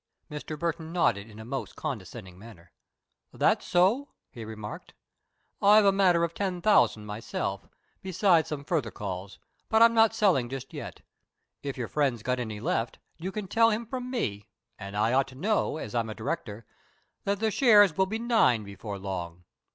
Mr. 0.31 0.57
Burton 0.57 0.91
nodded 0.91 1.29
in 1.29 1.37
a 1.37 1.45
most 1.45 1.75
condescending 1.75 2.35
manner. 2.35 2.71
"That 3.31 3.61
so?" 3.61 4.07
he 4.31 4.43
remarked. 4.43 4.95
"I've 5.61 5.85
a 5.85 5.91
matter 5.91 6.23
of 6.23 6.33
ten 6.33 6.59
thousand 6.59 7.05
myself, 7.05 7.67
besides 8.01 8.49
some 8.49 8.63
further 8.65 8.89
calls, 8.89 9.37
but 9.69 9.83
I'm 9.83 9.93
not 9.93 10.15
selling 10.15 10.49
just 10.49 10.73
yet. 10.73 11.03
If 11.61 11.77
your 11.77 11.87
friend's 11.87 12.23
got 12.23 12.39
any 12.39 12.59
left, 12.59 12.97
you 13.19 13.31
can 13.31 13.47
tell 13.47 13.69
him 13.69 13.85
from 13.85 14.09
me 14.09 14.47
and 14.79 14.97
I 14.97 15.13
ought 15.13 15.27
to 15.27 15.35
know 15.35 15.77
as 15.77 15.93
I'm 15.93 16.09
a 16.09 16.15
director 16.15 16.65
that 17.25 17.39
the 17.39 17.51
shares 17.51 17.95
will 17.95 18.07
be 18.07 18.15
at 18.15 18.23
nine 18.23 18.63
before 18.63 18.97
long. 18.97 19.43